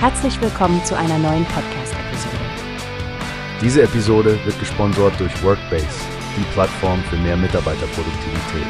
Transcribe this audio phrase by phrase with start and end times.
[0.00, 2.36] Herzlich willkommen zu einer neuen Podcast-Episode.
[3.60, 5.88] Diese Episode wird gesponsert durch Workbase,
[6.36, 8.68] die Plattform für mehr Mitarbeiterproduktivität.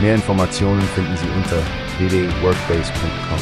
[0.00, 1.58] Mehr Informationen finden Sie unter
[1.98, 3.38] www.workbase.com.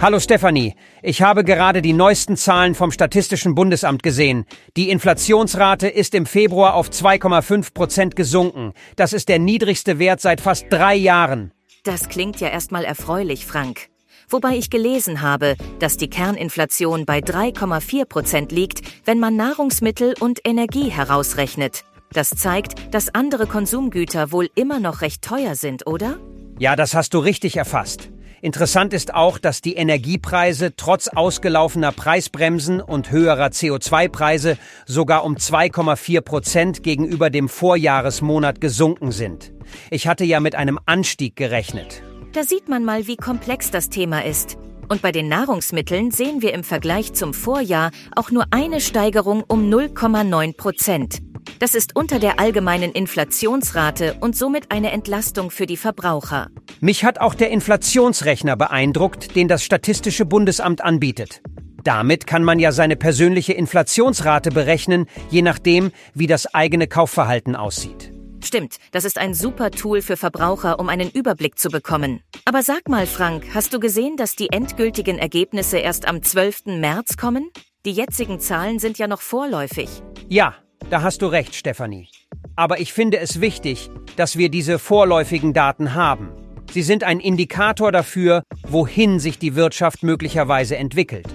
[0.00, 4.44] Hallo Stefanie, ich habe gerade die neuesten Zahlen vom Statistischen Bundesamt gesehen.
[4.76, 8.74] Die Inflationsrate ist im Februar auf 2,5 Prozent gesunken.
[8.94, 11.52] Das ist der niedrigste Wert seit fast drei Jahren.
[11.84, 13.88] Das klingt ja erstmal erfreulich, Frank.
[14.28, 20.40] Wobei ich gelesen habe, dass die Kerninflation bei 3,4 Prozent liegt, wenn man Nahrungsmittel und
[20.44, 21.84] Energie herausrechnet.
[22.12, 26.18] Das zeigt, dass andere Konsumgüter wohl immer noch recht teuer sind, oder?
[26.58, 28.10] Ja, das hast du richtig erfasst.
[28.42, 36.20] Interessant ist auch, dass die Energiepreise trotz ausgelaufener Preisbremsen und höherer CO2-Preise sogar um 2,4
[36.20, 39.52] Prozent gegenüber dem Vorjahresmonat gesunken sind.
[39.90, 42.02] Ich hatte ja mit einem Anstieg gerechnet.
[42.32, 44.56] Da sieht man mal, wie komplex das Thema ist.
[44.88, 49.70] Und bei den Nahrungsmitteln sehen wir im Vergleich zum Vorjahr auch nur eine Steigerung um
[49.70, 51.18] 0,9 Prozent.
[51.58, 56.48] Das ist unter der allgemeinen Inflationsrate und somit eine Entlastung für die Verbraucher.
[56.80, 61.42] Mich hat auch der Inflationsrechner beeindruckt, den das Statistische Bundesamt anbietet.
[61.84, 68.09] Damit kann man ja seine persönliche Inflationsrate berechnen, je nachdem, wie das eigene Kaufverhalten aussieht.
[68.42, 72.22] Stimmt, das ist ein super Tool für Verbraucher, um einen Überblick zu bekommen.
[72.44, 76.66] Aber sag mal, Frank, hast du gesehen, dass die endgültigen Ergebnisse erst am 12.
[76.66, 77.50] März kommen?
[77.86, 79.88] Die jetzigen Zahlen sind ja noch vorläufig.
[80.28, 80.54] Ja,
[80.90, 82.08] da hast du recht, Stefanie.
[82.56, 86.30] Aber ich finde es wichtig, dass wir diese vorläufigen Daten haben.
[86.72, 91.26] Sie sind ein Indikator dafür, wohin sich die Wirtschaft möglicherweise entwickelt.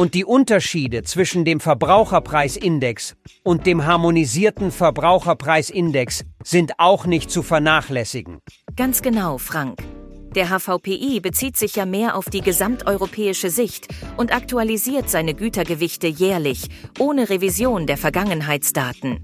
[0.00, 8.38] Und die Unterschiede zwischen dem Verbraucherpreisindex und dem harmonisierten Verbraucherpreisindex sind auch nicht zu vernachlässigen.
[8.76, 9.78] Ganz genau, Frank.
[10.34, 16.68] Der HVPI bezieht sich ja mehr auf die gesamteuropäische Sicht und aktualisiert seine Gütergewichte jährlich,
[16.98, 19.20] ohne Revision der Vergangenheitsdaten.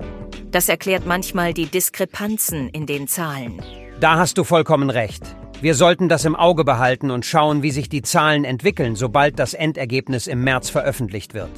[0.51, 3.63] Das erklärt manchmal die Diskrepanzen in den Zahlen.
[3.99, 5.23] Da hast du vollkommen recht.
[5.63, 9.55] Wir sollten das im Auge behalten und schauen, wie sich die Zahlen entwickeln, sobald das
[9.55, 11.51] Endergebnis im März veröffentlicht wird.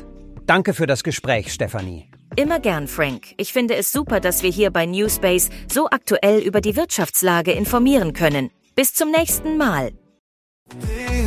[0.46, 2.08] Danke für das Gespräch, Stefanie.
[2.36, 3.34] Immer gern, Frank.
[3.36, 8.12] Ich finde es super, dass wir hier bei Newspace so aktuell über die Wirtschaftslage informieren
[8.12, 8.50] können.
[8.76, 9.90] Bis zum nächsten Mal.